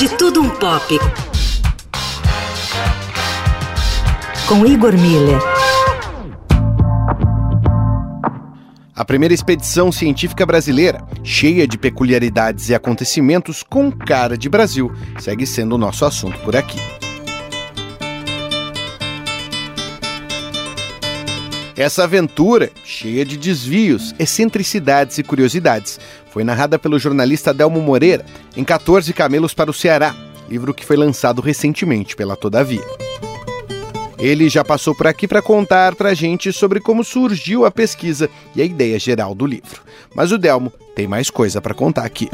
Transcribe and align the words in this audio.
De 0.00 0.08
Tudo 0.16 0.40
Um 0.40 0.48
Pop. 0.48 0.98
Com 4.48 4.64
Igor 4.64 4.94
Miller. 4.96 5.38
A 8.96 9.04
primeira 9.04 9.34
expedição 9.34 9.92
científica 9.92 10.46
brasileira, 10.46 11.06
cheia 11.22 11.68
de 11.68 11.76
peculiaridades 11.76 12.70
e 12.70 12.74
acontecimentos 12.74 13.62
com 13.62 13.92
cara 13.92 14.38
de 14.38 14.48
Brasil, 14.48 14.90
segue 15.18 15.46
sendo 15.46 15.74
o 15.74 15.78
nosso 15.78 16.06
assunto 16.06 16.38
por 16.38 16.56
aqui. 16.56 16.78
Essa 21.80 22.04
aventura, 22.04 22.70
cheia 22.84 23.24
de 23.24 23.38
desvios, 23.38 24.14
excentricidades 24.18 25.16
e 25.16 25.22
curiosidades, 25.22 25.98
foi 26.30 26.44
narrada 26.44 26.78
pelo 26.78 26.98
jornalista 26.98 27.54
Delmo 27.54 27.80
Moreira 27.80 28.22
em 28.54 28.62
14 28.62 29.10
Camelos 29.14 29.54
para 29.54 29.70
o 29.70 29.72
Ceará, 29.72 30.14
livro 30.46 30.74
que 30.74 30.84
foi 30.84 30.94
lançado 30.98 31.40
recentemente 31.40 32.14
pela 32.14 32.36
Todavia. 32.36 32.84
Ele 34.18 34.50
já 34.50 34.62
passou 34.62 34.94
por 34.94 35.06
aqui 35.06 35.26
para 35.26 35.40
contar 35.40 35.94
para 35.94 36.10
a 36.10 36.14
gente 36.14 36.52
sobre 36.52 36.80
como 36.80 37.02
surgiu 37.02 37.64
a 37.64 37.70
pesquisa 37.70 38.28
e 38.54 38.60
a 38.60 38.64
ideia 38.66 38.98
geral 38.98 39.34
do 39.34 39.46
livro. 39.46 39.80
Mas 40.14 40.32
o 40.32 40.36
Delmo 40.36 40.70
tem 40.94 41.08
mais 41.08 41.30
coisa 41.30 41.62
para 41.62 41.72
contar 41.72 42.04
aqui. 42.04 42.28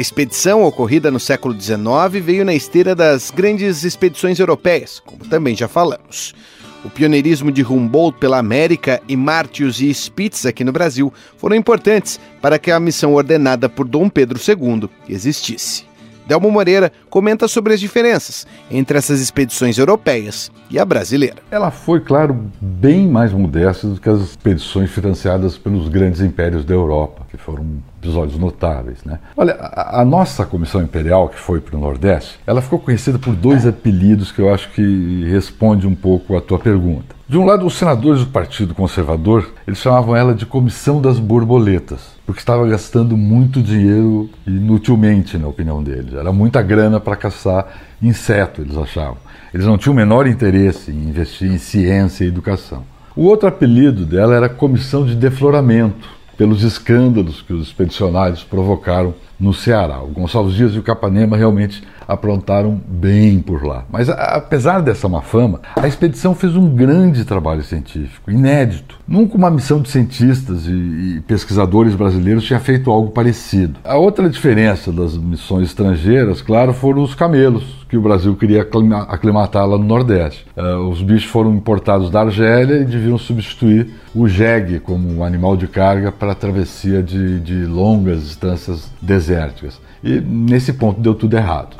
A 0.00 0.08
expedição 0.10 0.64
ocorrida 0.64 1.10
no 1.10 1.20
século 1.20 1.54
XIX 1.60 2.24
veio 2.24 2.42
na 2.42 2.54
esteira 2.54 2.94
das 2.94 3.30
grandes 3.30 3.84
expedições 3.84 4.38
europeias, 4.38 4.98
como 4.98 5.26
também 5.26 5.54
já 5.54 5.68
falamos. 5.68 6.34
O 6.82 6.88
pioneirismo 6.88 7.52
de 7.52 7.62
Humboldt 7.62 8.18
pela 8.18 8.38
América 8.38 9.02
e 9.06 9.14
Martius 9.14 9.78
e 9.78 9.92
Spitz 9.92 10.46
aqui 10.46 10.64
no 10.64 10.72
Brasil 10.72 11.12
foram 11.36 11.54
importantes 11.54 12.18
para 12.40 12.58
que 12.58 12.70
a 12.70 12.80
missão 12.80 13.12
ordenada 13.12 13.68
por 13.68 13.86
Dom 13.86 14.08
Pedro 14.08 14.40
II 14.40 14.88
existisse. 15.06 15.84
Delmo 16.30 16.50
Moreira 16.50 16.92
comenta 17.10 17.46
sobre 17.48 17.74
as 17.74 17.80
diferenças 17.80 18.46
entre 18.70 18.96
essas 18.96 19.20
expedições 19.20 19.76
europeias 19.76 20.50
e 20.70 20.78
a 20.78 20.84
brasileira. 20.84 21.42
Ela 21.50 21.70
foi, 21.70 22.00
claro, 22.00 22.50
bem 22.60 23.06
mais 23.06 23.32
modesta 23.32 23.88
do 23.88 24.00
que 24.00 24.08
as 24.08 24.20
expedições 24.20 24.90
financiadas 24.90 25.58
pelos 25.58 25.88
grandes 25.88 26.20
impérios 26.20 26.64
da 26.64 26.72
Europa, 26.72 27.26
que 27.28 27.36
foram 27.36 27.66
episódios 28.00 28.38
notáveis. 28.38 29.04
Né? 29.04 29.18
Olha, 29.36 29.54
a, 29.54 30.00
a 30.00 30.04
nossa 30.04 30.46
Comissão 30.46 30.82
Imperial, 30.82 31.28
que 31.28 31.38
foi 31.38 31.60
para 31.60 31.76
o 31.76 31.80
Nordeste, 31.80 32.38
ela 32.46 32.62
ficou 32.62 32.78
conhecida 32.78 33.18
por 33.18 33.34
dois 33.34 33.66
apelidos 33.66 34.32
que 34.32 34.40
eu 34.40 34.52
acho 34.52 34.70
que 34.70 35.24
responde 35.30 35.86
um 35.86 35.94
pouco 35.94 36.36
à 36.36 36.40
tua 36.40 36.58
pergunta. 36.58 37.20
De 37.28 37.38
um 37.38 37.44
lado, 37.44 37.64
os 37.64 37.74
senadores 37.74 38.24
do 38.24 38.30
Partido 38.30 38.74
Conservador, 38.74 39.48
eles 39.64 39.78
chamavam 39.78 40.16
ela 40.16 40.34
de 40.34 40.44
Comissão 40.44 41.00
das 41.00 41.20
Borboletas, 41.20 42.16
porque 42.26 42.40
estava 42.40 42.66
gastando 42.66 43.16
muito 43.16 43.62
dinheiro 43.62 44.28
inutilmente, 44.44 45.38
na 45.38 45.46
opinião 45.46 45.80
deles. 45.80 46.14
Era 46.14 46.32
muita 46.32 46.60
grana 46.60 46.98
para 46.98 47.14
caçar 47.14 47.68
inseto, 48.02 48.62
eles 48.62 48.76
achavam. 48.76 49.18
Eles 49.54 49.66
não 49.66 49.78
tinham 49.78 49.92
o 49.92 49.96
menor 49.96 50.26
interesse 50.26 50.90
em 50.90 51.08
investir 51.08 51.48
em 51.48 51.58
ciência 51.58 52.24
e 52.24 52.28
educação. 52.28 52.82
O 53.14 53.24
outro 53.24 53.48
apelido 53.48 54.04
dela 54.04 54.34
era 54.34 54.48
Comissão 54.48 55.04
de 55.04 55.14
Defloramento, 55.14 56.08
pelos 56.40 56.62
escândalos 56.62 57.42
que 57.42 57.52
os 57.52 57.66
expedicionários 57.66 58.42
provocaram 58.42 59.12
no 59.40 59.54
Ceará. 59.54 60.02
O 60.02 60.08
Gonçalves 60.08 60.54
Dias 60.54 60.74
e 60.74 60.78
o 60.78 60.82
Capanema 60.82 61.36
realmente 61.36 61.82
aprontaram 62.10 62.80
bem 62.88 63.38
por 63.38 63.64
lá. 63.64 63.84
Mas 63.88 64.08
apesar 64.08 64.80
dessa 64.80 65.08
má 65.08 65.22
fama, 65.22 65.60
a 65.76 65.86
expedição 65.86 66.34
fez 66.34 66.56
um 66.56 66.68
grande 66.68 67.24
trabalho 67.24 67.62
científico, 67.62 68.30
inédito. 68.30 68.98
Nunca 69.06 69.36
uma 69.36 69.50
missão 69.50 69.80
de 69.80 69.88
cientistas 69.88 70.66
e, 70.66 70.72
e 70.72 71.22
pesquisadores 71.26 71.94
brasileiros 71.94 72.44
tinha 72.44 72.58
feito 72.58 72.90
algo 72.90 73.12
parecido. 73.12 73.78
A 73.84 73.96
outra 73.96 74.28
diferença 74.28 74.92
das 74.92 75.16
missões 75.16 75.68
estrangeiras, 75.68 76.42
claro, 76.42 76.72
foram 76.72 77.02
os 77.02 77.14
camelos, 77.14 77.86
que 77.88 77.96
o 77.96 78.02
Brasil 78.02 78.34
queria 78.36 78.66
aclimatar 79.08 79.66
lá 79.66 79.78
no 79.78 79.84
Nordeste. 79.84 80.46
Uh, 80.56 80.88
os 80.88 81.02
bichos 81.02 81.30
foram 81.30 81.54
importados 81.54 82.10
da 82.10 82.20
Argélia 82.20 82.76
e 82.76 82.84
deviam 82.84 83.18
substituir 83.18 83.88
o 84.14 84.28
jegue 84.28 84.80
como 84.80 85.08
um 85.08 85.24
animal 85.24 85.56
de 85.56 85.68
carga 85.68 86.10
para 86.10 86.32
a 86.32 86.34
travessia 86.34 87.02
de, 87.02 87.38
de 87.40 87.64
longas 87.66 88.22
distâncias 88.22 88.90
desérticas. 89.30 89.80
E 90.02 90.20
nesse 90.20 90.72
ponto 90.72 91.00
deu 91.00 91.14
tudo 91.14 91.36
errado. 91.36 91.76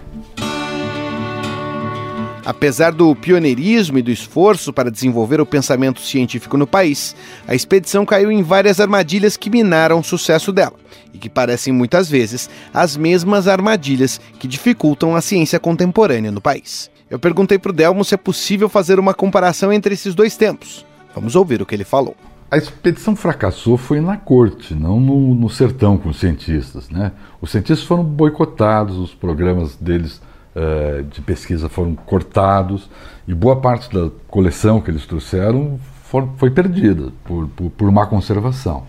Apesar 2.44 2.92
do 2.92 3.14
pioneirismo 3.14 3.98
e 3.98 4.02
do 4.02 4.10
esforço 4.10 4.72
para 4.72 4.90
desenvolver 4.90 5.40
o 5.40 5.46
pensamento 5.46 6.00
científico 6.00 6.56
no 6.56 6.66
país, 6.66 7.14
a 7.46 7.54
expedição 7.54 8.06
caiu 8.06 8.32
em 8.32 8.42
várias 8.42 8.80
armadilhas 8.80 9.36
que 9.36 9.50
minaram 9.50 10.00
o 10.00 10.04
sucesso 10.04 10.50
dela 10.50 10.74
e 11.12 11.18
que 11.18 11.28
parecem 11.28 11.72
muitas 11.72 12.08
vezes 12.08 12.48
as 12.72 12.96
mesmas 12.96 13.46
armadilhas 13.46 14.20
que 14.38 14.48
dificultam 14.48 15.14
a 15.14 15.20
ciência 15.20 15.60
contemporânea 15.60 16.32
no 16.32 16.40
país. 16.40 16.90
Eu 17.10 17.18
perguntei 17.18 17.58
para 17.58 17.70
o 17.70 17.74
Delmo 17.74 18.04
se 18.04 18.14
é 18.14 18.18
possível 18.18 18.68
fazer 18.68 18.98
uma 18.98 19.12
comparação 19.12 19.72
entre 19.72 19.94
esses 19.94 20.14
dois 20.14 20.36
tempos. 20.36 20.86
Vamos 21.14 21.36
ouvir 21.36 21.60
o 21.60 21.66
que 21.66 21.74
ele 21.74 21.84
falou. 21.84 22.16
A 22.50 22.56
expedição 22.56 23.14
fracassou 23.14 23.76
foi 23.76 24.00
na 24.00 24.16
corte, 24.16 24.74
não 24.74 24.98
no, 24.98 25.36
no 25.36 25.48
sertão 25.48 25.96
com 25.96 26.08
os 26.08 26.18
cientistas. 26.18 26.90
Né? 26.90 27.12
Os 27.40 27.52
cientistas 27.52 27.86
foram 27.86 28.02
boicotados, 28.02 28.98
os 28.98 29.14
programas 29.14 29.76
deles 29.76 30.20
uh, 30.56 31.04
de 31.04 31.20
pesquisa 31.20 31.68
foram 31.68 31.94
cortados 31.94 32.90
e 33.28 33.32
boa 33.32 33.60
parte 33.60 33.94
da 33.94 34.10
coleção 34.26 34.80
que 34.80 34.90
eles 34.90 35.06
trouxeram 35.06 35.78
for, 36.02 36.28
foi 36.38 36.50
perdida 36.50 37.12
por, 37.24 37.46
por, 37.48 37.70
por 37.70 37.92
má 37.92 38.04
conservação. 38.06 38.82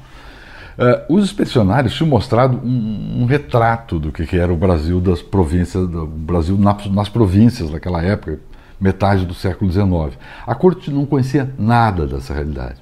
Uh, 0.76 1.14
os 1.14 1.26
expedicionários 1.26 1.94
tinham 1.94 2.10
mostrado 2.10 2.58
um, 2.66 3.22
um, 3.22 3.26
retrato 3.26 4.00
do 4.00 4.12
que, 4.12 4.26
que 4.26 4.38
era 4.38 4.52
o 4.52 4.58
Brasil 4.58 5.00
das 5.00 5.22
províncias, 5.22 5.88
do 5.88 6.08
Brasil 6.08 6.58
nas, 6.58 6.88
nas 6.88 7.10
províncias 7.10 7.70
daquela 7.70 8.02
época, 8.02 8.40
metade 8.80 9.24
do 9.24 9.36
século 9.36 9.72
XIX. 9.72 10.18
A 10.48 10.56
corte 10.56 10.90
não 10.90 11.06
conhecia 11.06 11.54
nada 11.60 12.08
dessa 12.08 12.34
realidade. 12.34 12.82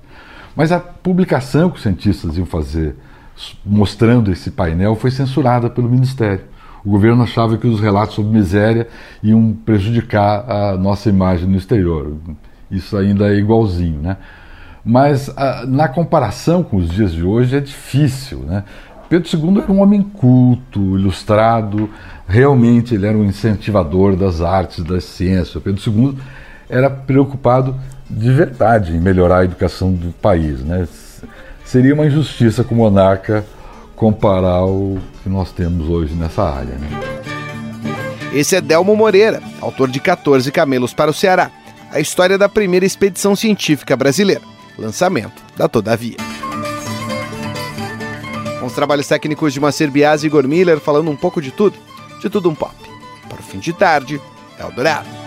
Mas 0.56 0.72
a 0.72 0.80
publicação 0.80 1.70
que 1.70 1.78
os 1.78 1.84
cientistas 1.84 2.38
iam 2.38 2.46
fazer 2.46 2.96
mostrando 3.66 4.32
esse 4.32 4.52
painel 4.52 4.96
foi 4.96 5.12
censurada 5.12 5.70
pelo 5.70 5.90
Ministério. 5.90 6.46
O 6.84 6.90
governo 6.90 7.24
achava 7.24 7.58
que 7.58 7.68
os 7.68 7.80
relatos 7.80 8.16
sobre 8.16 8.32
miséria 8.32 8.88
iam 9.22 9.54
prejudicar 9.66 10.50
a 10.50 10.78
nossa 10.78 11.10
imagem 11.10 11.48
no 11.48 11.58
exterior. 11.58 12.16
Isso 12.72 12.96
ainda 12.98 13.34
é 13.34 13.38
igualzinho, 13.38 14.02
né? 14.02 14.18
Mas 14.84 15.30
a, 15.38 15.66
na 15.66 15.88
comparação 15.88 16.64
com 16.64 16.78
os 16.78 16.90
dias 16.90 17.12
de 17.12 17.24
hoje 17.24 17.56
é 17.56 17.60
difícil, 17.60 18.40
né? 18.40 18.64
Pedro 19.10 19.28
II 19.36 19.62
era 19.64 19.72
um 19.72 19.82
homem 19.82 20.04
culto, 20.04 20.80
ilustrado, 20.98 21.90
realmente 22.28 22.94
ele 22.94 23.08
era 23.08 23.18
um 23.18 23.26
incentivador 23.26 24.16
das 24.16 24.40
artes, 24.40 24.84
das 24.84 25.04
ciências. 25.04 25.62
Pedro 25.62 25.82
II 25.86 26.16
era 26.70 26.90
preocupado 26.90 27.76
de 28.10 28.32
verdade 28.32 28.96
em 28.96 29.00
melhorar 29.00 29.40
a 29.40 29.44
educação 29.44 29.94
do 29.94 30.12
país, 30.14 30.60
né? 30.62 30.88
Seria 31.64 31.94
uma 31.94 32.08
injustiça 32.08 32.64
com 32.64 32.74
o 32.74 32.78
monarca 32.80 33.46
comparar 33.96 34.66
o 34.66 34.98
que 35.22 35.30
nós 35.30 35.52
temos 35.52 35.88
hoje 35.88 36.16
nessa 36.16 36.42
área. 36.42 36.74
Né? 36.76 36.88
Esse 38.34 38.56
é 38.56 38.62
Delmo 38.62 38.96
Moreira, 38.96 39.42
autor 39.62 39.90
de 39.90 40.00
14 40.00 40.52
Camelos 40.52 40.94
para 40.94 41.12
o 41.12 41.14
Ceará, 41.14 41.52
a 41.92 42.00
história 42.00 42.38
da 42.38 42.50
primeira 42.50 42.86
expedição 42.86 43.36
científica 43.36 43.96
brasileira, 43.96 44.42
lançamento 44.78 45.44
da 45.56 45.68
Todavia. 45.68 46.18
Com 48.60 48.66
os 48.66 48.74
trabalhos 48.74 49.08
técnicos 49.08 49.54
de 49.54 49.60
Macer 49.60 49.92
Biasi 49.92 50.26
e 50.26 50.28
Igor 50.28 50.48
Miller 50.48 50.80
falando 50.80 51.12
um 51.12 51.16
pouco 51.16 51.42
de 51.42 51.52
tudo, 51.52 51.78
de 52.20 52.30
tudo 52.30 52.50
um 52.50 52.56
pop. 52.56 52.76
Para 53.28 53.40
o 53.40 53.44
fim 53.44 53.60
de 53.60 53.74
tarde, 53.74 54.20
Eldorado. 54.60 55.19